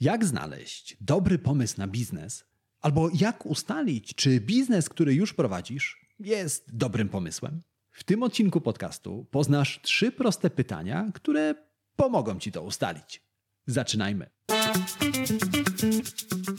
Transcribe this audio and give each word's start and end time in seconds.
Jak 0.00 0.24
znaleźć 0.24 0.96
dobry 1.00 1.38
pomysł 1.38 1.74
na 1.78 1.86
biznes? 1.86 2.44
Albo 2.80 3.10
jak 3.14 3.46
ustalić, 3.46 4.14
czy 4.14 4.40
biznes, 4.40 4.88
który 4.88 5.14
już 5.14 5.34
prowadzisz, 5.34 6.06
jest 6.18 6.76
dobrym 6.76 7.08
pomysłem? 7.08 7.62
W 7.90 8.04
tym 8.04 8.22
odcinku 8.22 8.60
podcastu 8.60 9.26
poznasz 9.30 9.80
trzy 9.82 10.12
proste 10.12 10.50
pytania, 10.50 11.10
które 11.14 11.54
pomogą 11.96 12.38
Ci 12.38 12.52
to 12.52 12.62
ustalić. 12.62 13.22
Zaczynajmy. 13.66 14.30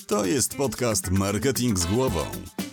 To 0.07 0.25
jest 0.25 0.57
podcast 0.57 1.11
Marketing 1.11 1.79
z 1.79 1.85
głową. 1.85 2.25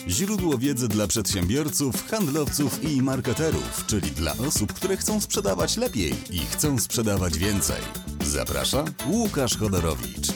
Źródło 0.09 0.59
wiedzy 0.59 0.89
dla 0.89 1.07
przedsiębiorców, 1.07 2.09
handlowców 2.09 2.85
i 2.85 3.03
marketerów, 3.03 3.87
czyli 3.87 4.11
dla 4.11 4.33
osób, 4.33 4.73
które 4.73 4.97
chcą 4.97 5.21
sprzedawać 5.21 5.77
lepiej 5.77 6.15
i 6.31 6.39
chcą 6.39 6.79
sprzedawać 6.79 7.39
więcej. 7.39 7.83
Zaprasza 8.25 8.85
Łukasz 9.07 9.57
Chodorowicz. 9.57 10.36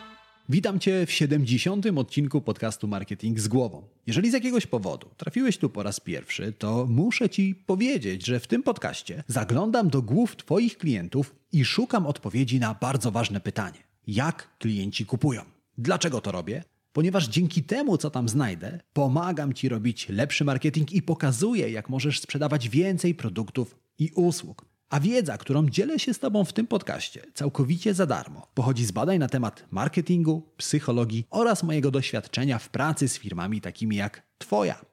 Witam 0.49 0.79
Cię 0.79 1.05
w 1.05 1.11
70. 1.11 1.85
odcinku 1.85 2.41
podcastu 2.41 2.87
Marketing 2.87 3.39
z 3.39 3.47
głową. 3.47 3.83
Jeżeli 4.07 4.29
z 4.31 4.33
jakiegoś 4.33 4.67
powodu 4.67 5.09
trafiłeś 5.17 5.57
tu 5.57 5.69
po 5.69 5.83
raz 5.83 5.99
pierwszy, 5.99 6.53
to 6.57 6.85
muszę 6.89 7.29
Ci 7.29 7.55
powiedzieć, 7.55 8.25
że 8.25 8.39
w 8.39 8.47
tym 8.47 8.63
podcaście 8.63 9.23
zaglądam 9.27 9.89
do 9.89 10.01
głów 10.01 10.35
Twoich 10.35 10.77
klientów 10.77 11.35
i 11.51 11.65
szukam 11.65 12.05
odpowiedzi 12.05 12.59
na 12.59 12.73
bardzo 12.73 13.11
ważne 13.11 13.39
pytanie: 13.41 13.77
jak 14.07 14.57
klienci 14.57 15.05
kupują? 15.05 15.41
Dlaczego 15.77 16.21
to 16.21 16.31
robię? 16.31 16.63
Ponieważ 16.93 17.27
dzięki 17.27 17.63
temu, 17.63 17.97
co 17.97 18.09
tam 18.09 18.29
znajdę, 18.29 18.79
pomagam 18.93 19.53
Ci 19.53 19.69
robić 19.69 20.09
lepszy 20.09 20.45
marketing 20.45 20.91
i 20.91 21.01
pokazuję, 21.01 21.69
jak 21.69 21.89
możesz 21.89 22.19
sprzedawać 22.19 22.69
więcej 22.69 23.15
produktów 23.15 23.75
i 23.99 24.11
usług. 24.15 24.70
A 24.91 24.99
wiedza, 24.99 25.37
którą 25.37 25.69
dzielę 25.69 25.99
się 25.99 26.13
z 26.13 26.19
Tobą 26.19 26.45
w 26.45 26.53
tym 26.53 26.67
podcaście, 26.67 27.21
całkowicie 27.33 27.93
za 27.93 28.05
darmo, 28.05 28.47
pochodzi 28.53 28.85
z 28.85 28.91
badań 28.91 29.17
na 29.19 29.27
temat 29.27 29.65
marketingu, 29.71 30.53
psychologii 30.57 31.27
oraz 31.29 31.63
mojego 31.63 31.91
doświadczenia 31.91 32.59
w 32.59 32.69
pracy 32.69 33.07
z 33.07 33.17
firmami 33.17 33.61
takimi 33.61 33.95
jak 33.95 34.27
Twoja. 34.37 34.85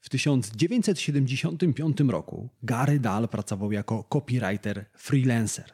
W 0.00 0.08
1975 0.08 2.00
roku 2.00 2.48
Gary 2.62 3.00
Dahl 3.00 3.28
pracował 3.28 3.72
jako 3.72 4.04
copywriter 4.12 4.84
freelancer. 4.96 5.72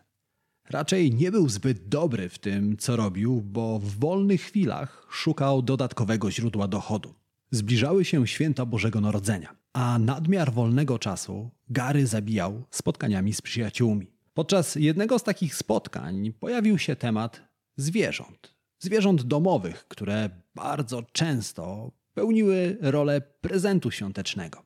Raczej 0.71 1.15
nie 1.15 1.31
był 1.31 1.49
zbyt 1.49 1.89
dobry 1.89 2.29
w 2.29 2.39
tym, 2.39 2.77
co 2.77 2.97
robił, 2.97 3.43
bo 3.43 3.79
w 3.79 3.99
wolnych 3.99 4.43
chwilach 4.43 5.07
szukał 5.11 5.63
dodatkowego 5.63 6.31
źródła 6.31 6.69
dochodu. 6.69 7.15
Zbliżały 7.51 8.05
się 8.05 8.27
święta 8.27 8.67
Bożego 8.67 9.01
Narodzenia, 9.01 9.64
a 9.75 9.99
nadmiar 9.99 10.53
wolnego 10.53 10.99
czasu 10.99 11.51
Gary 11.69 12.07
zabijał 12.07 12.63
spotkaniami 12.71 13.35
z 13.35 13.43
przyjaciółmi. 13.43 14.07
Podczas 14.35 14.77
jednego 14.77 15.19
z 15.19 15.23
takich 15.23 15.55
spotkań 15.55 16.33
pojawił 16.41 16.79
się 16.79 16.97
temat 16.97 17.43
zwierząt. 17.77 18.55
Zwierząt 18.79 19.23
domowych, 19.23 19.89
które 19.89 20.31
bardzo 20.55 21.03
często 21.03 21.93
pełniły 22.15 22.79
rolę 22.81 23.21
prezentu 23.21 23.91
świątecznego. 23.91 24.63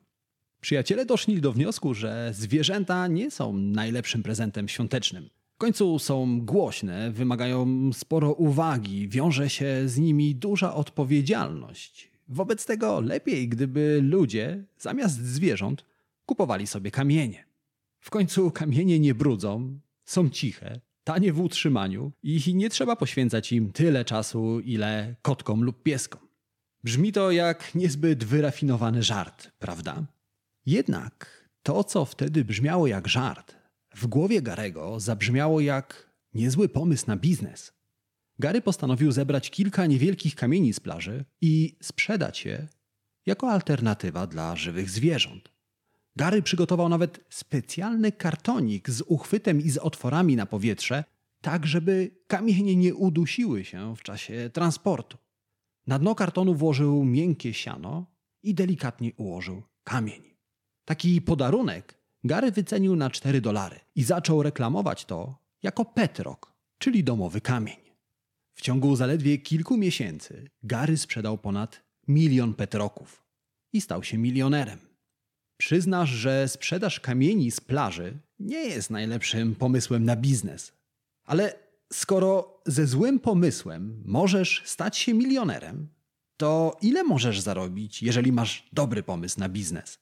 Przyjaciele 0.61 1.05
doszli 1.05 1.41
do 1.41 1.51
wniosku, 1.51 1.93
że 1.93 2.31
zwierzęta 2.33 3.07
nie 3.07 3.31
są 3.31 3.53
najlepszym 3.53 4.23
prezentem 4.23 4.67
świątecznym. 4.67 5.29
W 5.55 5.57
końcu 5.57 5.99
są 5.99 6.41
głośne, 6.41 7.11
wymagają 7.11 7.89
sporo 7.93 8.33
uwagi, 8.33 9.09
wiąże 9.09 9.49
się 9.49 9.81
z 9.85 9.97
nimi 9.97 10.35
duża 10.35 10.73
odpowiedzialność. 10.73 12.11
Wobec 12.29 12.65
tego 12.65 13.01
lepiej, 13.01 13.49
gdyby 13.49 13.99
ludzie 14.03 14.63
zamiast 14.77 15.25
zwierząt 15.25 15.85
kupowali 16.25 16.67
sobie 16.67 16.91
kamienie. 16.91 17.45
W 17.99 18.09
końcu 18.09 18.51
kamienie 18.51 18.99
nie 18.99 19.15
brudzą, 19.15 19.79
są 20.05 20.29
ciche, 20.29 20.81
tanie 21.03 21.33
w 21.33 21.41
utrzymaniu 21.41 22.11
i 22.23 22.55
nie 22.55 22.69
trzeba 22.69 22.95
poświęcać 22.95 23.51
im 23.51 23.71
tyle 23.71 24.05
czasu, 24.05 24.59
ile 24.59 25.15
kotkom 25.21 25.63
lub 25.63 25.83
pieskom. 25.83 26.21
Brzmi 26.83 27.11
to 27.11 27.31
jak 27.31 27.75
niezbyt 27.75 28.23
wyrafinowany 28.23 29.03
żart, 29.03 29.51
prawda? 29.59 30.05
Jednak 30.65 31.49
to, 31.63 31.83
co 31.83 32.05
wtedy 32.05 32.45
brzmiało 32.45 32.87
jak 32.87 33.07
żart, 33.07 33.55
w 33.95 34.07
głowie 34.07 34.41
Garego 34.41 34.99
zabrzmiało 34.99 35.59
jak 35.59 36.09
niezły 36.33 36.69
pomysł 36.69 37.03
na 37.07 37.17
biznes. 37.17 37.78
Gary 38.39 38.61
postanowił 38.61 39.11
zebrać 39.11 39.49
kilka 39.49 39.85
niewielkich 39.85 40.35
kamieni 40.35 40.73
z 40.73 40.79
plaży 40.79 41.25
i 41.41 41.77
sprzedać 41.81 42.45
je 42.45 42.67
jako 43.25 43.51
alternatywa 43.51 44.27
dla 44.27 44.55
żywych 44.55 44.89
zwierząt. 44.89 45.51
Gary 46.15 46.41
przygotował 46.41 46.89
nawet 46.89 47.19
specjalny 47.29 48.11
kartonik 48.11 48.89
z 48.89 49.01
uchwytem 49.01 49.61
i 49.61 49.69
z 49.69 49.77
otworami 49.77 50.35
na 50.35 50.45
powietrze, 50.45 51.03
tak 51.41 51.65
żeby 51.65 52.11
kamienie 52.27 52.75
nie 52.75 52.95
udusiły 52.95 53.65
się 53.65 53.95
w 53.95 54.03
czasie 54.03 54.49
transportu. 54.53 55.17
Na 55.87 55.99
dno 55.99 56.15
kartonu 56.15 56.55
włożył 56.55 57.05
miękkie 57.05 57.53
siano 57.53 58.05
i 58.43 58.53
delikatnie 58.53 59.13
ułożył 59.13 59.63
kamień. 59.83 60.21
Taki 60.85 61.21
podarunek 61.21 61.99
Gary 62.23 62.51
wycenił 62.51 62.95
na 62.95 63.09
4 63.09 63.41
dolary 63.41 63.79
i 63.95 64.03
zaczął 64.03 64.43
reklamować 64.43 65.05
to 65.05 65.35
jako 65.63 65.85
petrok, 65.85 66.53
czyli 66.77 67.03
domowy 67.03 67.41
kamień. 67.41 67.88
W 68.59 68.61
ciągu 68.61 68.95
zaledwie 68.95 69.37
kilku 69.37 69.77
miesięcy 69.77 70.49
Gary 70.63 70.97
sprzedał 70.97 71.37
ponad 71.37 71.83
milion 72.07 72.53
petroków 72.53 73.25
i 73.73 73.81
stał 73.81 74.03
się 74.03 74.17
milionerem. 74.17 74.79
Przyznasz, 75.57 76.09
że 76.09 76.47
sprzedaż 76.47 76.99
kamieni 76.99 77.51
z 77.51 77.59
plaży 77.61 78.19
nie 78.39 78.57
jest 78.65 78.89
najlepszym 78.89 79.55
pomysłem 79.55 80.05
na 80.05 80.15
biznes. 80.15 80.73
Ale 81.23 81.59
skoro 81.93 82.61
ze 82.65 82.87
złym 82.87 83.19
pomysłem 83.19 84.03
możesz 84.05 84.61
stać 84.65 84.97
się 84.97 85.13
milionerem, 85.13 85.87
to 86.37 86.77
ile 86.81 87.03
możesz 87.03 87.39
zarobić, 87.39 88.03
jeżeli 88.03 88.31
masz 88.31 88.69
dobry 88.73 89.03
pomysł 89.03 89.39
na 89.39 89.49
biznes? 89.49 89.99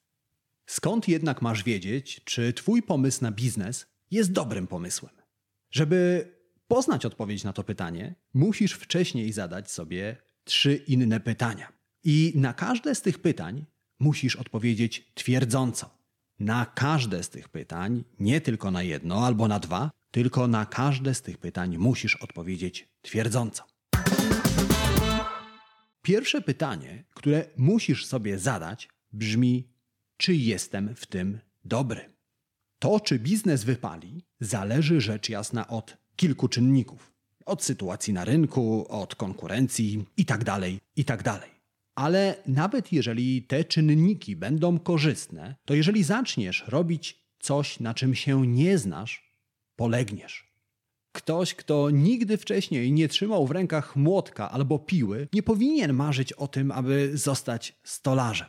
Skąd 0.66 1.08
jednak 1.08 1.42
masz 1.42 1.64
wiedzieć, 1.64 2.20
czy 2.24 2.52
Twój 2.52 2.82
pomysł 2.82 3.22
na 3.22 3.32
biznes 3.32 3.86
jest 4.10 4.32
dobrym 4.32 4.66
pomysłem? 4.66 5.14
Żeby 5.70 6.37
poznać 6.68 7.06
odpowiedź 7.06 7.44
na 7.44 7.52
to 7.52 7.64
pytanie, 7.64 8.14
musisz 8.34 8.72
wcześniej 8.72 9.32
zadać 9.32 9.70
sobie 9.70 10.16
trzy 10.44 10.76
inne 10.76 11.20
pytania. 11.20 11.72
I 12.04 12.32
na 12.36 12.52
każde 12.52 12.94
z 12.94 13.02
tych 13.02 13.18
pytań 13.18 13.64
musisz 13.98 14.36
odpowiedzieć 14.36 15.12
twierdząco. 15.14 15.98
Na 16.38 16.66
każde 16.66 17.22
z 17.22 17.30
tych 17.30 17.48
pytań, 17.48 18.04
nie 18.20 18.40
tylko 18.40 18.70
na 18.70 18.82
jedno 18.82 19.26
albo 19.26 19.48
na 19.48 19.58
dwa, 19.60 19.90
tylko 20.10 20.48
na 20.48 20.66
każde 20.66 21.14
z 21.14 21.22
tych 21.22 21.38
pytań 21.38 21.78
musisz 21.78 22.16
odpowiedzieć 22.16 22.88
twierdząco. 23.02 23.64
Pierwsze 26.02 26.40
pytanie, 26.40 27.04
które 27.14 27.44
musisz 27.56 28.06
sobie 28.06 28.38
zadać, 28.38 28.88
brzmi: 29.12 29.68
czy 30.16 30.34
jestem 30.34 30.94
w 30.94 31.06
tym 31.06 31.38
dobry? 31.64 32.12
To, 32.78 33.00
czy 33.00 33.18
biznes 33.18 33.64
wypali, 33.64 34.24
zależy 34.40 35.00
rzecz 35.00 35.28
jasna 35.28 35.68
od 35.68 35.96
kilku 36.18 36.48
czynników. 36.48 37.12
Od 37.46 37.62
sytuacji 37.62 38.12
na 38.12 38.24
rynku, 38.24 38.86
od 38.88 39.14
konkurencji 39.14 40.04
itd., 40.16 40.60
itd. 40.96 41.40
Ale 41.94 42.36
nawet 42.46 42.92
jeżeli 42.92 43.42
te 43.42 43.64
czynniki 43.64 44.36
będą 44.36 44.78
korzystne, 44.78 45.54
to 45.64 45.74
jeżeli 45.74 46.04
zaczniesz 46.04 46.64
robić 46.68 47.24
coś, 47.38 47.80
na 47.80 47.94
czym 47.94 48.14
się 48.14 48.46
nie 48.46 48.78
znasz, 48.78 49.34
polegniesz. 49.76 50.48
Ktoś, 51.12 51.54
kto 51.54 51.90
nigdy 51.90 52.36
wcześniej 52.36 52.92
nie 52.92 53.08
trzymał 53.08 53.46
w 53.46 53.50
rękach 53.50 53.96
młotka 53.96 54.50
albo 54.50 54.78
piły, 54.78 55.28
nie 55.32 55.42
powinien 55.42 55.92
marzyć 55.92 56.32
o 56.32 56.48
tym, 56.48 56.72
aby 56.72 57.10
zostać 57.14 57.74
stolarzem. 57.84 58.48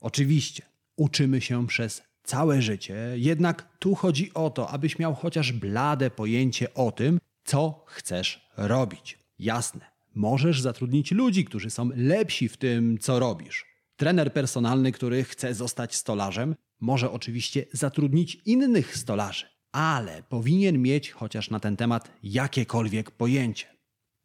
Oczywiście, 0.00 0.62
uczymy 0.96 1.40
się 1.40 1.66
przez 1.66 2.02
całe 2.28 2.62
życie, 2.62 2.96
jednak 3.16 3.78
tu 3.78 3.94
chodzi 3.94 4.34
o 4.34 4.50
to, 4.50 4.70
abyś 4.70 4.98
miał 4.98 5.14
chociaż 5.14 5.52
blade 5.52 6.10
pojęcie 6.10 6.74
o 6.74 6.92
tym, 6.92 7.20
co 7.44 7.84
chcesz 7.86 8.48
robić. 8.56 9.18
Jasne, 9.38 9.80
możesz 10.14 10.60
zatrudnić 10.60 11.12
ludzi, 11.12 11.44
którzy 11.44 11.70
są 11.70 11.90
lepsi 11.96 12.48
w 12.48 12.56
tym, 12.56 12.98
co 12.98 13.18
robisz. 13.18 13.66
Trener 13.96 14.32
personalny, 14.32 14.92
który 14.92 15.24
chce 15.24 15.54
zostać 15.54 15.94
stolarzem, 15.94 16.54
może 16.80 17.10
oczywiście 17.10 17.64
zatrudnić 17.72 18.38
innych 18.44 18.96
stolarzy, 18.96 19.46
ale 19.72 20.22
powinien 20.22 20.82
mieć 20.82 21.10
chociaż 21.10 21.50
na 21.50 21.60
ten 21.60 21.76
temat 21.76 22.10
jakiekolwiek 22.22 23.10
pojęcie. 23.10 23.66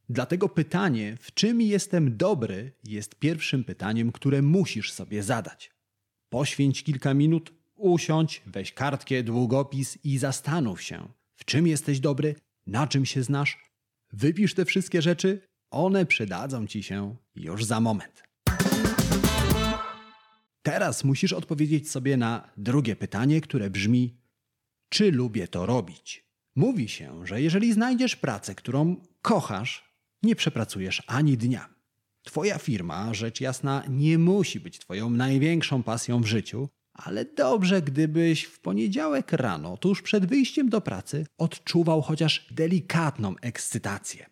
Dlatego 0.10 0.50
pytanie, 0.50 1.18
w 1.22 1.34
czym 1.34 1.62
jestem 1.62 2.18
dobry, 2.18 2.72
jest 2.84 3.16
pierwszym 3.16 3.64
pytaniem, 3.64 4.12
które 4.12 4.42
musisz 4.42 4.92
sobie 4.92 5.24
zadać. 5.24 5.72
Poświęć 6.30 6.84
kilka 6.84 7.14
minut, 7.14 7.63
usiądź, 7.84 8.42
weź 8.46 8.74
kartkę, 8.74 9.24
długopis 9.24 9.98
i 10.04 10.18
zastanów 10.18 10.82
się, 10.82 11.08
w 11.36 11.46
czym 11.46 11.68
jesteś 11.68 12.00
dobry, 12.00 12.36
na 12.68 12.88
czym 12.88 13.06
się 13.06 13.24
znasz. 13.24 13.58
Wypisz 14.14 14.54
te 14.54 14.66
wszystkie 14.66 15.02
rzeczy, 15.02 15.42
one 15.72 16.06
przydadzą 16.06 16.68
ci 16.68 16.84
się 16.84 17.16
już 17.36 17.66
za 17.66 17.80
moment. 17.80 18.24
Teraz 20.62 21.04
musisz 21.04 21.34
odpowiedzieć 21.34 21.92
sobie 21.92 22.18
na 22.18 22.50
drugie 22.58 22.96
pytanie, 22.96 23.42
które 23.42 23.70
brzmi: 23.70 24.18
Czy 24.90 25.12
lubię 25.12 25.48
to 25.48 25.66
robić? 25.66 26.26
Mówi 26.56 26.90
się, 26.90 27.28
że 27.28 27.42
jeżeli 27.42 27.74
znajdziesz 27.74 28.16
pracę, 28.16 28.56
którą 28.56 28.96
kochasz, 29.22 29.94
nie 30.24 30.36
przepracujesz 30.36 31.04
ani 31.08 31.38
dnia. 31.38 31.70
Twoja 32.24 32.58
firma, 32.58 33.14
rzecz 33.14 33.42
jasna, 33.42 33.84
nie 33.90 34.18
musi 34.18 34.60
być 34.60 34.80
Twoją 34.80 35.10
największą 35.10 35.84
pasją 35.84 36.22
w 36.22 36.26
życiu, 36.26 36.70
ale 36.94 37.26
dobrze, 37.26 37.82
gdybyś 37.82 38.44
w 38.44 38.60
poniedziałek 38.60 39.32
rano, 39.32 39.78
tuż 39.78 40.02
przed 40.02 40.26
wyjściem 40.26 40.70
do 40.70 40.82
pracy, 40.82 41.26
odczuwał 41.38 42.02
chociaż 42.02 42.48
delikatną 42.52 43.36
ekscytację. 43.42 44.26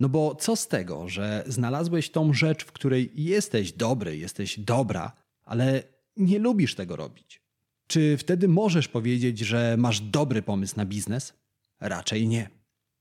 No 0.00 0.08
bo 0.08 0.34
co 0.34 0.56
z 0.56 0.68
tego, 0.68 1.08
że 1.08 1.44
znalazłeś 1.46 2.10
tą 2.10 2.32
rzecz, 2.32 2.64
w 2.64 2.72
której 2.72 3.10
jesteś 3.14 3.72
dobry, 3.72 4.16
jesteś 4.16 4.60
dobra, 4.60 5.12
ale 5.44 5.82
nie 6.16 6.38
lubisz 6.38 6.74
tego 6.74 6.96
robić? 6.96 7.42
Czy 7.86 8.16
wtedy 8.16 8.48
możesz 8.48 8.88
powiedzieć, 8.88 9.38
że 9.38 9.76
masz 9.78 10.00
dobry 10.00 10.42
pomysł 10.42 10.76
na 10.76 10.84
biznes? 10.86 11.32
Raczej 11.80 12.28
nie. 12.28 12.50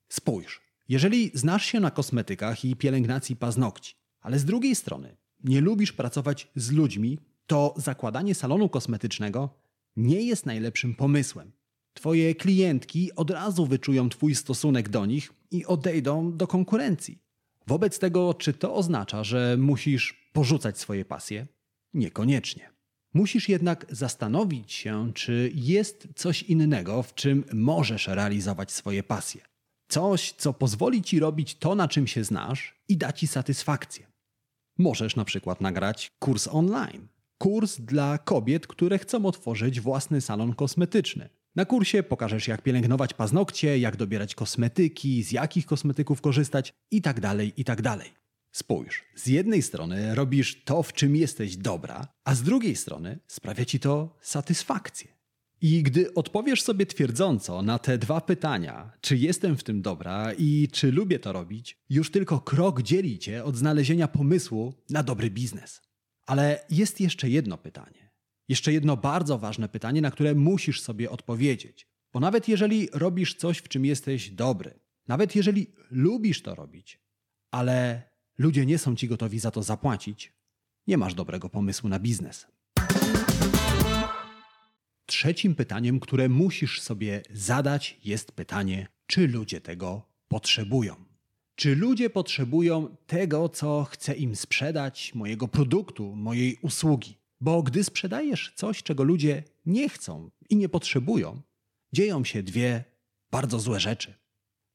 Spójrz, 0.10 0.62
jeżeli 0.90 1.32
znasz 1.34 1.66
się 1.66 1.80
na 1.80 1.92
kosmetykach 1.92 2.66
i 2.66 2.76
pielęgnacji 2.76 3.36
paznokci, 3.36 3.96
ale 4.22 4.40
z 4.40 4.46
drugiej 4.46 4.76
strony 4.76 5.18
nie 5.44 5.62
lubisz 5.62 5.94
pracować 5.94 6.48
z 6.56 6.72
ludźmi, 6.72 7.20
to 7.48 7.74
zakładanie 7.78 8.36
salonu 8.36 8.70
kosmetycznego 8.70 9.50
nie 9.96 10.22
jest 10.22 10.46
najlepszym 10.46 10.96
pomysłem. 10.96 11.52
Twoje 11.94 12.36
klientki 12.36 13.16
od 13.16 13.32
razu 13.32 13.66
wyczują 13.66 14.10
Twój 14.10 14.36
stosunek 14.36 14.90
do 14.90 15.06
nich 15.06 15.34
i 15.52 15.66
odejdą 15.66 16.38
do 16.38 16.48
konkurencji. 16.48 17.20
Wobec 17.68 18.00
tego, 18.00 18.34
czy 18.34 18.54
to 18.54 18.76
oznacza, 18.76 19.24
że 19.24 19.58
musisz 19.60 20.30
porzucać 20.34 20.80
swoje 20.80 21.06
pasje? 21.06 21.48
Niekoniecznie. 21.94 22.74
Musisz 23.14 23.50
jednak 23.50 23.86
zastanowić 23.90 24.74
się, 24.74 25.12
czy 25.14 25.52
jest 25.56 26.08
coś 26.16 26.44
innego, 26.44 27.04
w 27.04 27.14
czym 27.14 27.44
możesz 27.54 28.08
realizować 28.08 28.72
swoje 28.72 29.04
pasje. 29.04 29.42
Coś, 29.88 30.32
co 30.32 30.54
pozwoli 30.54 31.02
ci 31.02 31.20
robić 31.20 31.56
to, 31.56 31.76
na 31.76 31.88
czym 31.88 32.08
się 32.08 32.24
znasz 32.24 32.76
i 32.88 32.98
da 32.98 33.14
ci 33.14 33.28
satysfakcję. 33.28 34.08
Możesz 34.78 35.16
na 35.16 35.26
przykład 35.26 35.62
nagrać 35.62 36.12
kurs 36.20 36.48
online. 36.48 37.08
Kurs 37.44 37.82
dla 37.82 38.18
kobiet, 38.18 38.68
które 38.68 39.00
chcą 39.00 39.26
otworzyć 39.26 39.82
własny 39.82 40.22
salon 40.22 40.54
kosmetyczny. 40.54 41.30
Na 41.56 41.66
kursie 41.66 42.04
pokażesz, 42.04 42.48
jak 42.48 42.62
pielęgnować 42.62 43.14
paznokcie, 43.14 43.80
jak 43.80 43.96
dobierać 43.96 44.36
kosmetyki, 44.36 45.24
z 45.24 45.32
jakich 45.32 45.66
kosmetyków 45.66 46.22
korzystać 46.22 46.74
itd. 46.92 47.22
Tak 47.22 47.58
itd. 47.58 47.84
Tak 47.84 48.00
Spójrz, 48.52 49.04
z 49.16 49.28
jednej 49.28 49.62
strony 49.62 50.16
robisz 50.16 50.64
to, 50.64 50.84
w 50.84 50.94
czym 50.94 51.16
jesteś 51.16 51.58
dobra, 51.58 52.08
a 52.24 52.36
z 52.36 52.44
drugiej 52.44 52.76
strony 52.76 53.20
sprawia 53.28 53.66
ci 53.66 53.80
to 53.80 54.18
satysfakcję. 54.22 55.08
I 55.62 55.84
gdy 55.84 56.14
odpowiesz 56.14 56.62
sobie 56.62 56.86
twierdząco 56.86 57.62
na 57.62 57.80
te 57.80 57.98
dwa 57.98 58.22
pytania, 58.22 58.92
czy 59.02 59.18
jestem 59.18 59.58
w 59.58 59.64
tym 59.64 59.82
dobra 59.82 60.34
i 60.38 60.68
czy 60.72 60.92
lubię 60.92 61.20
to 61.20 61.34
robić, 61.34 61.78
już 61.90 62.12
tylko 62.12 62.40
krok 62.40 62.82
dzieli 62.82 63.20
cię 63.20 63.44
od 63.44 63.56
znalezienia 63.56 64.08
pomysłu 64.08 64.74
na 64.90 65.04
dobry 65.04 65.30
biznes. 65.30 65.82
Ale 66.26 66.66
jest 66.70 67.02
jeszcze 67.02 67.30
jedno 67.30 67.58
pytanie. 67.58 68.12
Jeszcze 68.48 68.74
jedno 68.74 68.98
bardzo 68.98 69.38
ważne 69.38 69.70
pytanie, 69.70 70.02
na 70.02 70.12
które 70.12 70.36
musisz 70.36 70.82
sobie 70.82 71.10
odpowiedzieć. 71.10 71.88
Bo 72.14 72.20
nawet 72.20 72.48
jeżeli 72.48 72.90
robisz 72.94 73.36
coś, 73.36 73.58
w 73.58 73.68
czym 73.68 73.86
jesteś 73.86 74.30
dobry, 74.30 74.80
nawet 75.08 75.36
jeżeli 75.36 75.68
lubisz 75.92 76.42
to 76.42 76.56
robić, 76.56 77.00
ale 77.52 78.04
ludzie 78.38 78.66
nie 78.66 78.78
są 78.78 78.96
ci 78.96 79.08
gotowi 79.08 79.40
za 79.40 79.52
to 79.52 79.64
zapłacić, 79.64 80.34
nie 80.88 80.98
masz 80.98 81.14
dobrego 81.14 81.50
pomysłu 81.50 81.90
na 81.90 82.00
biznes. 82.00 82.48
Trzecim 85.06 85.56
pytaniem, 85.56 86.00
które 86.00 86.30
musisz 86.30 86.82
sobie 86.82 87.22
zadać, 87.32 88.00
jest 88.04 88.32
pytanie, 88.32 88.88
czy 89.08 89.28
ludzie 89.28 89.62
tego 89.62 90.10
potrzebują. 90.28 91.13
Czy 91.56 91.76
ludzie 91.76 92.10
potrzebują 92.10 92.96
tego, 93.08 93.50
co 93.50 93.84
chcę 93.84 94.14
im 94.14 94.36
sprzedać, 94.36 95.16
mojego 95.16 95.48
produktu, 95.48 96.16
mojej 96.16 96.58
usługi? 96.62 97.18
Bo 97.42 97.64
gdy 97.64 97.84
sprzedajesz 97.84 98.54
coś, 98.56 98.84
czego 98.84 99.04
ludzie 99.04 99.44
nie 99.66 99.90
chcą 99.90 100.30
i 100.50 100.56
nie 100.56 100.70
potrzebują, 100.70 101.42
dzieją 101.94 102.24
się 102.24 102.44
dwie 102.44 102.84
bardzo 103.32 103.60
złe 103.60 103.80
rzeczy. 103.80 104.14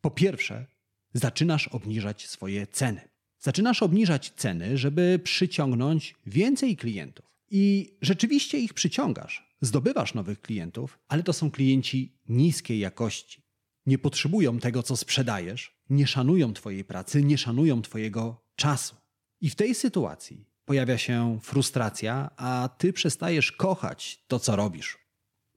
Po 0.01 0.11
pierwsze, 0.11 0.67
zaczynasz 1.15 1.69
obniżać 1.69 2.27
swoje 2.27 2.67
ceny. 2.67 3.01
Zaczynasz 3.39 3.83
obniżać 3.83 4.33
ceny, 4.37 4.79
żeby 4.79 5.21
przyciągnąć 5.25 6.15
więcej 6.27 6.77
klientów. 6.77 7.27
I 7.51 7.97
rzeczywiście 8.03 8.59
ich 8.59 8.75
przyciągasz, 8.75 9.49
zdobywasz 9.61 10.15
nowych 10.15 10.41
klientów, 10.41 10.99
ale 11.09 11.23
to 11.23 11.33
są 11.33 11.51
klienci 11.51 12.13
niskiej 12.29 12.79
jakości. 12.79 13.43
Nie 13.87 13.99
potrzebują 13.99 14.59
tego, 14.59 14.83
co 14.83 14.97
sprzedajesz, 14.97 15.78
nie 15.91 16.07
szanują 16.07 16.53
Twojej 16.53 16.85
pracy, 16.85 17.23
nie 17.23 17.39
szanują 17.39 17.83
Twojego 17.83 18.45
czasu. 18.57 18.97
I 19.41 19.51
w 19.51 19.55
tej 19.55 19.75
sytuacji 19.75 20.45
pojawia 20.65 20.99
się 20.99 21.39
frustracja, 21.43 22.31
a 22.37 22.69
Ty 22.79 22.93
przestajesz 22.93 23.53
kochać 23.53 24.25
to, 24.29 24.39
co 24.39 24.57
robisz. 24.57 24.99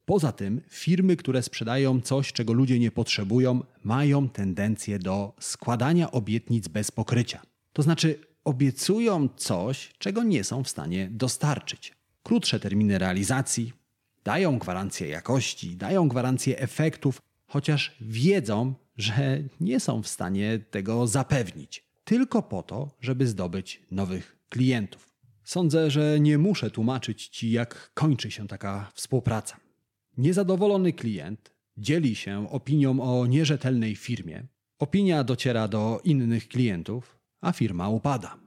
Poza 0.05 0.31
tym, 0.31 0.61
firmy, 0.69 1.15
które 1.15 1.43
sprzedają 1.43 2.01
coś, 2.01 2.33
czego 2.33 2.53
ludzie 2.53 2.79
nie 2.79 2.91
potrzebują, 2.91 3.63
mają 3.83 4.29
tendencję 4.29 4.99
do 4.99 5.33
składania 5.39 6.11
obietnic 6.11 6.67
bez 6.67 6.91
pokrycia. 6.91 7.41
To 7.73 7.83
znaczy, 7.83 8.19
obiecują 8.43 9.29
coś, 9.37 9.91
czego 9.97 10.23
nie 10.23 10.43
są 10.43 10.63
w 10.63 10.69
stanie 10.69 11.09
dostarczyć. 11.11 11.93
Krótsze 12.23 12.59
terminy 12.59 12.97
realizacji, 12.97 13.73
dają 14.23 14.59
gwarancję 14.59 15.07
jakości, 15.07 15.75
dają 15.75 16.07
gwarancję 16.07 16.59
efektów, 16.59 17.21
chociaż 17.47 17.95
wiedzą, 18.01 18.73
że 18.97 19.43
nie 19.59 19.79
są 19.79 20.03
w 20.03 20.07
stanie 20.07 20.59
tego 20.59 21.07
zapewnić, 21.07 21.85
tylko 22.03 22.41
po 22.41 22.63
to, 22.63 22.97
żeby 23.01 23.27
zdobyć 23.27 23.81
nowych 23.91 24.37
klientów. 24.49 25.11
Sądzę, 25.43 25.91
że 25.91 26.19
nie 26.19 26.37
muszę 26.37 26.71
tłumaczyć 26.71 27.27
Ci, 27.27 27.51
jak 27.51 27.91
kończy 27.93 28.31
się 28.31 28.47
taka 28.47 28.91
współpraca. 28.93 29.57
Niezadowolony 30.17 30.93
klient 30.93 31.51
dzieli 31.77 32.15
się 32.15 32.49
opinią 32.49 32.99
o 32.99 33.25
nierzetelnej 33.25 33.95
firmie, 33.95 34.47
opinia 34.79 35.23
dociera 35.23 35.67
do 35.67 36.01
innych 36.03 36.47
klientów, 36.47 37.19
a 37.41 37.51
firma 37.51 37.89
upada. 37.89 38.37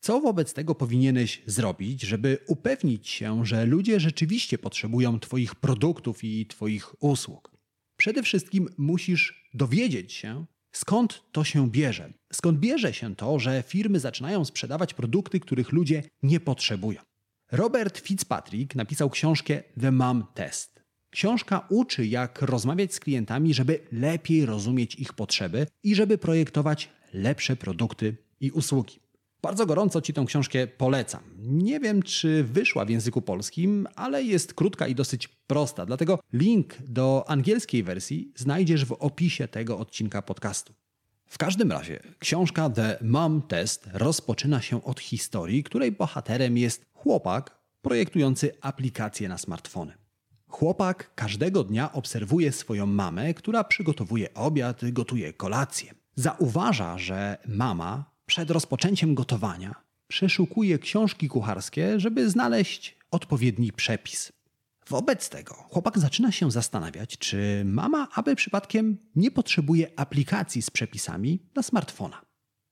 Co 0.00 0.20
wobec 0.20 0.54
tego 0.54 0.74
powinieneś 0.74 1.42
zrobić, 1.46 2.02
żeby 2.02 2.38
upewnić 2.46 3.08
się, 3.08 3.46
że 3.46 3.66
ludzie 3.66 4.00
rzeczywiście 4.00 4.58
potrzebują 4.58 5.20
Twoich 5.20 5.54
produktów 5.54 6.24
i 6.24 6.46
Twoich 6.46 7.02
usług? 7.02 7.51
Przede 8.02 8.22
wszystkim 8.22 8.68
musisz 8.78 9.50
dowiedzieć 9.54 10.12
się, 10.12 10.46
skąd 10.72 11.22
to 11.32 11.44
się 11.44 11.70
bierze. 11.70 12.12
Skąd 12.32 12.58
bierze 12.58 12.94
się 12.94 13.16
to, 13.16 13.38
że 13.38 13.62
firmy 13.66 14.00
zaczynają 14.00 14.44
sprzedawać 14.44 14.94
produkty, 14.94 15.40
których 15.40 15.72
ludzie 15.72 16.02
nie 16.22 16.40
potrzebują. 16.40 17.00
Robert 17.52 17.98
Fitzpatrick 17.98 18.74
napisał 18.74 19.10
książkę 19.10 19.62
The 19.80 19.92
Mom 19.92 20.24
Test. 20.34 20.82
Książka 21.10 21.66
uczy, 21.70 22.06
jak 22.06 22.42
rozmawiać 22.42 22.94
z 22.94 23.00
klientami, 23.00 23.54
żeby 23.54 23.80
lepiej 23.92 24.46
rozumieć 24.46 24.94
ich 24.94 25.12
potrzeby 25.12 25.66
i 25.82 25.94
żeby 25.94 26.18
projektować 26.18 26.88
lepsze 27.12 27.56
produkty 27.56 28.16
i 28.40 28.50
usługi. 28.50 29.00
Bardzo 29.42 29.66
gorąco 29.66 30.00
Ci 30.00 30.12
tę 30.12 30.24
książkę 30.26 30.66
polecam. 30.66 31.20
Nie 31.38 31.80
wiem, 31.80 32.02
czy 32.02 32.44
wyszła 32.44 32.84
w 32.84 32.90
języku 32.90 33.22
polskim, 33.22 33.88
ale 33.94 34.22
jest 34.22 34.54
krótka 34.54 34.86
i 34.86 34.94
dosyć 34.94 35.28
prosta, 35.28 35.86
dlatego 35.86 36.18
link 36.32 36.74
do 36.88 37.24
angielskiej 37.28 37.82
wersji 37.82 38.32
znajdziesz 38.36 38.84
w 38.84 38.92
opisie 38.92 39.48
tego 39.48 39.78
odcinka 39.78 40.22
podcastu. 40.22 40.72
W 41.26 41.38
każdym 41.38 41.72
razie, 41.72 42.00
książka 42.18 42.70
The 42.70 42.98
Mom 43.00 43.42
Test 43.42 43.88
rozpoczyna 43.92 44.60
się 44.60 44.84
od 44.84 45.00
historii, 45.00 45.64
której 45.64 45.92
bohaterem 45.92 46.58
jest 46.58 46.84
chłopak 46.92 47.58
projektujący 47.82 48.52
aplikację 48.60 49.28
na 49.28 49.38
smartfony. 49.38 49.92
Chłopak 50.48 51.14
każdego 51.14 51.64
dnia 51.64 51.92
obserwuje 51.92 52.52
swoją 52.52 52.86
mamę, 52.86 53.34
która 53.34 53.64
przygotowuje 53.64 54.34
obiad, 54.34 54.80
gotuje 54.90 55.32
kolację. 55.32 55.94
Zauważa, 56.16 56.98
że 56.98 57.38
mama 57.46 58.11
przed 58.26 58.50
rozpoczęciem 58.50 59.14
gotowania 59.14 59.74
przeszukuje 60.08 60.78
książki 60.78 61.28
kucharskie, 61.28 62.00
żeby 62.00 62.30
znaleźć 62.30 62.96
odpowiedni 63.10 63.72
przepis. 63.72 64.32
Wobec 64.88 65.28
tego 65.28 65.54
chłopak 65.54 65.98
zaczyna 65.98 66.32
się 66.32 66.50
zastanawiać, 66.50 67.18
czy 67.18 67.62
mama 67.64 68.08
aby 68.14 68.36
przypadkiem 68.36 68.98
nie 69.16 69.30
potrzebuje 69.30 69.90
aplikacji 69.96 70.62
z 70.62 70.70
przepisami 70.70 71.42
na 71.54 71.62
smartfona. 71.62 72.22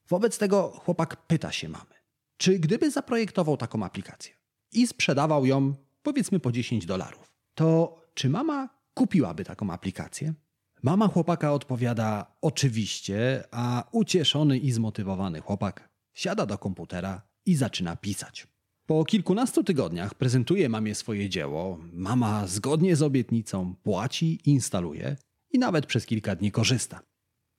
Wobec 0.09 0.39
tego 0.39 0.71
chłopak 0.85 1.27
pyta 1.27 1.53
się 1.53 1.69
mamy, 1.69 1.95
czy 2.37 2.59
gdyby 2.59 2.91
zaprojektował 2.91 3.57
taką 3.57 3.85
aplikację 3.85 4.35
i 4.73 4.87
sprzedawał 4.87 5.47
ją 5.47 5.75
powiedzmy 6.03 6.41
po 6.41 6.53
10 6.53 6.87
dolarów, 6.87 7.33
to 7.55 7.97
czy 8.15 8.29
mama 8.29 8.69
kupiłaby 8.95 9.45
taką 9.45 9.71
aplikację? 9.71 10.35
Mama 10.83 11.09
chłopaka 11.09 11.53
odpowiada 11.53 12.37
oczywiście, 12.41 13.45
a 13.51 13.85
ucieszony 13.93 14.59
i 14.59 14.73
zmotywowany 14.73 15.41
chłopak 15.41 15.89
siada 16.13 16.47
do 16.47 16.59
komputera 16.59 17.23
i 17.47 17.55
zaczyna 17.55 17.97
pisać. 17.97 18.47
Po 18.87 19.05
kilkunastu 19.05 19.65
tygodniach 19.65 20.15
prezentuje 20.15 20.69
mamie 20.69 20.95
swoje 20.95 21.29
dzieło. 21.29 21.79
Mama 21.93 22.47
zgodnie 22.47 22.97
z 22.97 23.03
obietnicą 23.03 23.75
płaci, 23.83 24.41
instaluje 24.45 25.17
i 25.51 25.59
nawet 25.59 25.87
przez 25.87 26.07
kilka 26.07 26.37
dni 26.37 26.53
korzysta. 26.53 27.01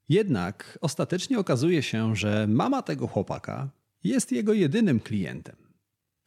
Jednak 0.09 0.77
ostatecznie 0.81 1.39
okazuje 1.39 1.83
się, 1.83 2.15
że 2.15 2.47
mama 2.47 2.81
tego 2.81 3.07
chłopaka 3.07 3.69
jest 4.03 4.31
jego 4.31 4.53
jedynym 4.53 4.99
klientem. 4.99 5.55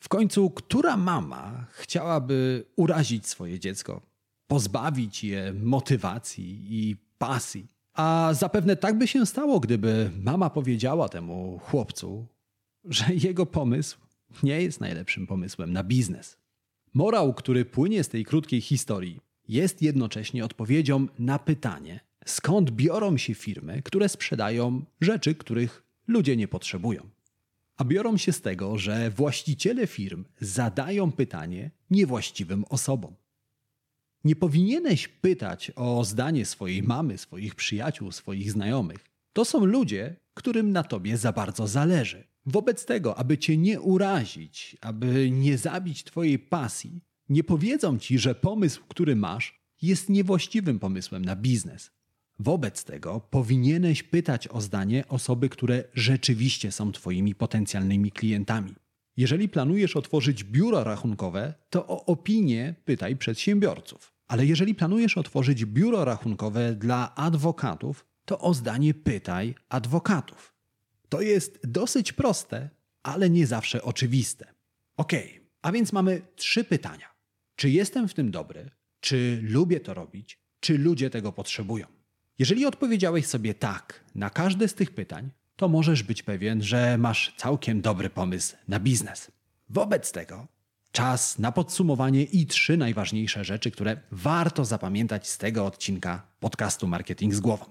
W 0.00 0.08
końcu, 0.08 0.50
która 0.50 0.96
mama 0.96 1.66
chciałaby 1.70 2.64
urazić 2.76 3.26
swoje 3.26 3.58
dziecko, 3.58 4.13
pozbawić 4.46 5.24
je 5.24 5.52
motywacji 5.52 6.66
i 6.70 6.96
pasji? 7.18 7.66
A 7.94 8.30
zapewne 8.34 8.76
tak 8.76 8.98
by 8.98 9.08
się 9.08 9.26
stało, 9.26 9.60
gdyby 9.60 10.10
mama 10.22 10.50
powiedziała 10.50 11.08
temu 11.08 11.58
chłopcu, 11.62 12.26
że 12.84 13.04
jego 13.14 13.46
pomysł 13.46 13.98
nie 14.42 14.62
jest 14.62 14.80
najlepszym 14.80 15.26
pomysłem 15.26 15.72
na 15.72 15.84
biznes. 15.84 16.38
Morał, 16.94 17.34
który 17.34 17.64
płynie 17.64 18.04
z 18.04 18.08
tej 18.08 18.24
krótkiej 18.24 18.60
historii, 18.60 19.20
jest 19.48 19.82
jednocześnie 19.82 20.44
odpowiedzią 20.44 21.06
na 21.18 21.38
pytanie, 21.38 22.00
skąd 22.24 22.70
biorą 22.70 23.16
się 23.16 23.34
firmy, 23.34 23.82
które 23.82 24.08
sprzedają 24.08 24.84
rzeczy, 25.00 25.34
których 25.34 25.84
ludzie 26.06 26.36
nie 26.36 26.48
potrzebują. 26.48 27.08
A 27.76 27.84
biorą 27.84 28.16
się 28.16 28.32
z 28.32 28.40
tego, 28.40 28.78
że 28.78 29.10
właściciele 29.10 29.86
firm 29.86 30.24
zadają 30.40 31.12
pytanie 31.12 31.70
niewłaściwym 31.90 32.64
osobom. 32.68 33.14
Nie 34.24 34.36
powinieneś 34.36 35.08
pytać 35.08 35.72
o 35.76 36.04
zdanie 36.04 36.46
swojej 36.46 36.82
mamy, 36.82 37.18
swoich 37.18 37.54
przyjaciół, 37.54 38.12
swoich 38.12 38.52
znajomych. 38.52 39.04
To 39.32 39.44
są 39.44 39.64
ludzie, 39.64 40.16
którym 40.34 40.72
na 40.72 40.82
tobie 40.82 41.16
za 41.16 41.32
bardzo 41.32 41.66
zależy. 41.66 42.24
Wobec 42.46 42.84
tego, 42.84 43.18
aby 43.18 43.38
cię 43.38 43.56
nie 43.56 43.80
urazić, 43.80 44.76
aby 44.80 45.30
nie 45.30 45.58
zabić 45.58 46.04
twojej 46.04 46.38
pasji, 46.38 47.00
nie 47.28 47.44
powiedzą 47.44 47.98
ci, 47.98 48.18
że 48.18 48.34
pomysł, 48.34 48.82
który 48.88 49.16
masz, 49.16 49.60
jest 49.82 50.08
niewłaściwym 50.08 50.78
pomysłem 50.78 51.24
na 51.24 51.36
biznes. 51.36 51.90
Wobec 52.38 52.84
tego 52.84 53.20
powinieneś 53.20 54.02
pytać 54.02 54.48
o 54.48 54.60
zdanie 54.60 55.08
osoby, 55.08 55.48
które 55.48 55.84
rzeczywiście 55.94 56.72
są 56.72 56.92
Twoimi 56.92 57.34
potencjalnymi 57.34 58.12
klientami. 58.12 58.74
Jeżeli 59.16 59.48
planujesz 59.48 59.96
otworzyć 59.96 60.44
biuro 60.44 60.84
rachunkowe, 60.84 61.54
to 61.70 61.86
o 61.86 62.04
opinię 62.06 62.74
pytaj 62.84 63.16
przedsiębiorców. 63.16 64.12
Ale 64.26 64.46
jeżeli 64.46 64.74
planujesz 64.74 65.18
otworzyć 65.18 65.64
biuro 65.64 66.04
rachunkowe 66.04 66.74
dla 66.74 67.14
adwokatów, 67.14 68.06
to 68.24 68.38
o 68.38 68.54
zdanie 68.54 68.94
pytaj 68.94 69.54
adwokatów. 69.68 70.54
To 71.08 71.20
jest 71.20 71.60
dosyć 71.64 72.12
proste, 72.12 72.70
ale 73.02 73.30
nie 73.30 73.46
zawsze 73.46 73.82
oczywiste. 73.82 74.54
Ok, 74.96 75.12
a 75.62 75.72
więc 75.72 75.92
mamy 75.92 76.22
trzy 76.36 76.64
pytania. 76.64 77.14
Czy 77.56 77.70
jestem 77.70 78.08
w 78.08 78.14
tym 78.14 78.30
dobry? 78.30 78.70
Czy 79.00 79.40
lubię 79.42 79.80
to 79.80 79.94
robić? 79.94 80.38
Czy 80.60 80.78
ludzie 80.78 81.10
tego 81.10 81.32
potrzebują? 81.32 81.86
Jeżeli 82.38 82.66
odpowiedziałeś 82.66 83.26
sobie 83.26 83.54
tak 83.54 84.04
na 84.14 84.30
każde 84.30 84.68
z 84.68 84.74
tych 84.74 84.90
pytań, 84.90 85.30
to 85.56 85.68
możesz 85.68 86.02
być 86.02 86.22
pewien, 86.22 86.62
że 86.62 86.98
masz 86.98 87.34
całkiem 87.36 87.80
dobry 87.80 88.10
pomysł 88.10 88.56
na 88.68 88.80
biznes. 88.80 89.30
Wobec 89.68 90.12
tego 90.12 90.46
czas 90.92 91.38
na 91.38 91.52
podsumowanie 91.52 92.22
i 92.22 92.46
trzy 92.46 92.76
najważniejsze 92.76 93.44
rzeczy, 93.44 93.70
które 93.70 93.96
warto 94.10 94.64
zapamiętać 94.64 95.28
z 95.28 95.38
tego 95.38 95.66
odcinka 95.66 96.26
podcastu 96.40 96.86
Marketing 96.86 97.34
z 97.34 97.40
głową. 97.40 97.64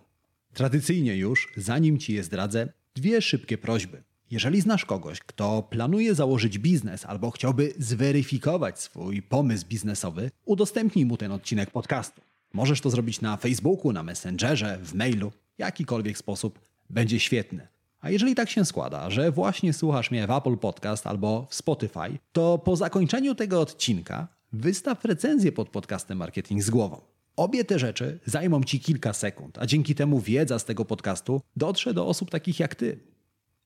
Tradycyjnie 0.54 1.16
już, 1.16 1.48
zanim 1.58 2.00
ci 2.00 2.13
je 2.13 2.24
zdradzę, 2.24 2.74
dwie 2.96 3.22
szybkie 3.22 3.58
prośby. 3.58 4.04
Jeżeli 4.32 4.62
znasz 4.62 4.86
kogoś, 4.86 5.20
kto 5.20 5.63
planuje 5.63 6.16
założyć 6.16 6.60
biznes 6.60 7.06
albo 7.06 7.32
chciałby 7.32 7.74
zweryfikować 7.78 8.80
swój 8.80 9.22
pomysł 9.22 9.68
biznesowy, 9.68 10.32
udostępnij 10.46 11.06
mu 11.06 11.18
ten 11.18 11.32
odcinek 11.32 11.72
podcastu. 11.72 12.22
Możesz 12.54 12.82
to 12.82 12.90
zrobić 12.90 13.22
na 13.22 13.38
Facebooku, 13.38 13.92
na 13.92 14.04
Messengerze, 14.04 14.80
w 14.84 14.94
mailu, 14.94 15.32
jakikolwiek 15.58 16.18
sposób 16.18 16.60
będzie 16.90 17.20
świetny. 17.20 17.73
A 18.03 18.10
jeżeli 18.10 18.36
tak 18.36 18.50
się 18.50 18.65
składa, 18.65 19.10
że 19.10 19.31
właśnie 19.31 19.74
słuchasz 19.74 20.12
mnie 20.12 20.27
w 20.27 20.31
Apple 20.31 20.57
Podcast 20.57 21.07
albo 21.07 21.48
w 21.50 21.55
Spotify, 21.55 22.17
to 22.31 22.57
po 22.57 22.75
zakończeniu 22.75 23.36
tego 23.36 23.62
odcinka 23.62 24.27
wystaw 24.53 25.05
recenzję 25.05 25.51
pod 25.51 25.69
podcastem 25.69 26.17
Marketing 26.17 26.63
z 26.63 26.69
głową. 26.69 27.01
Obie 27.36 27.63
te 27.63 27.79
rzeczy 27.79 28.19
zajmą 28.25 28.63
Ci 28.63 28.79
kilka 28.79 29.13
sekund, 29.13 29.57
a 29.60 29.65
dzięki 29.65 29.95
temu 29.95 30.19
wiedza 30.19 30.60
z 30.60 30.65
tego 30.65 30.86
podcastu 30.86 31.41
dotrze 31.55 31.93
do 31.93 32.07
osób 32.07 32.31
takich 32.31 32.60
jak 32.60 32.75
Ty. 32.75 33.00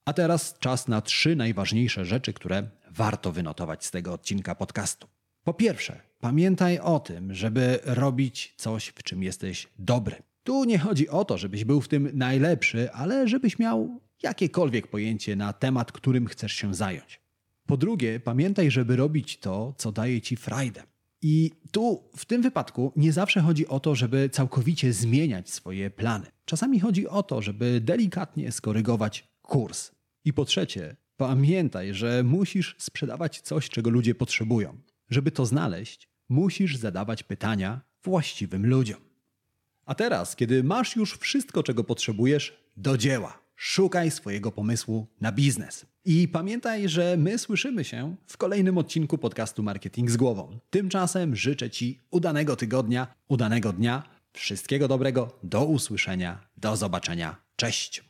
A 0.04 0.12
teraz 0.12 0.58
czas 0.58 0.88
na 0.88 1.00
trzy 1.00 1.36
najważniejsze 1.36 2.04
rzeczy, 2.04 2.32
które 2.32 2.68
warto 2.90 3.32
wynotować 3.32 3.86
z 3.86 3.90
tego 3.90 4.12
odcinka 4.12 4.54
podcastu. 4.54 5.06
Po 5.44 5.54
pierwsze, 5.54 6.00
pamiętaj 6.20 6.78
o 6.78 7.00
tym, 7.00 7.34
żeby 7.34 7.78
robić 7.84 8.54
coś, 8.56 8.86
w 8.88 9.02
czym 9.02 9.22
jesteś 9.22 9.68
dobry. 9.78 10.16
Tu 10.44 10.64
nie 10.64 10.78
chodzi 10.78 11.08
o 11.08 11.24
to, 11.24 11.38
żebyś 11.38 11.64
był 11.64 11.80
w 11.80 11.88
tym 11.88 12.10
najlepszy, 12.14 12.92
ale 12.92 13.28
żebyś 13.28 13.58
miał 13.58 14.00
jakiekolwiek 14.22 14.86
pojęcie 14.86 15.36
na 15.36 15.52
temat, 15.52 15.92
którym 15.92 16.26
chcesz 16.26 16.52
się 16.52 16.74
zająć. 16.74 17.20
Po 17.66 17.76
drugie, 17.76 18.20
pamiętaj, 18.20 18.70
żeby 18.70 18.96
robić 18.96 19.38
to, 19.38 19.74
co 19.78 19.92
daje 19.92 20.20
ci 20.20 20.36
frajdę. 20.36 20.82
I 21.22 21.50
tu 21.72 22.10
w 22.16 22.24
tym 22.24 22.42
wypadku 22.42 22.92
nie 22.96 23.12
zawsze 23.12 23.40
chodzi 23.40 23.66
o 23.66 23.80
to, 23.80 23.94
żeby 23.94 24.28
całkowicie 24.28 24.92
zmieniać 24.92 25.50
swoje 25.50 25.90
plany. 25.90 26.26
Czasami 26.44 26.80
chodzi 26.80 27.08
o 27.08 27.22
to, 27.22 27.42
żeby 27.42 27.80
delikatnie 27.80 28.52
skorygować 28.52 29.28
kurs. 29.42 29.90
I 30.24 30.32
po 30.32 30.44
trzecie, 30.44 30.96
pamiętaj, 31.16 31.94
że 31.94 32.22
musisz 32.22 32.76
sprzedawać 32.78 33.40
coś, 33.40 33.68
czego 33.68 33.90
ludzie 33.90 34.14
potrzebują. 34.14 34.78
Żeby 35.10 35.30
to 35.30 35.46
znaleźć, 35.46 36.08
musisz 36.28 36.76
zadawać 36.76 37.22
pytania 37.22 37.80
właściwym 38.04 38.66
ludziom. 38.66 39.00
A 39.86 39.94
teraz, 39.94 40.36
kiedy 40.36 40.64
masz 40.64 40.96
już 40.96 41.18
wszystko, 41.18 41.62
czego 41.62 41.84
potrzebujesz, 41.84 42.58
do 42.76 42.98
dzieła. 42.98 43.47
Szukaj 43.60 44.10
swojego 44.10 44.52
pomysłu 44.52 45.06
na 45.20 45.32
biznes. 45.32 45.86
I 46.04 46.28
pamiętaj, 46.28 46.88
że 46.88 47.16
my 47.16 47.38
słyszymy 47.38 47.84
się 47.84 48.16
w 48.26 48.36
kolejnym 48.36 48.78
odcinku 48.78 49.18
podcastu 49.18 49.62
Marketing 49.62 50.10
z 50.10 50.16
głową. 50.16 50.58
Tymczasem 50.70 51.36
życzę 51.36 51.70
Ci 51.70 52.00
udanego 52.10 52.56
tygodnia, 52.56 53.06
udanego 53.28 53.72
dnia, 53.72 54.02
wszystkiego 54.32 54.88
dobrego, 54.88 55.38
do 55.42 55.64
usłyszenia, 55.64 56.48
do 56.56 56.76
zobaczenia. 56.76 57.36
Cześć! 57.56 58.07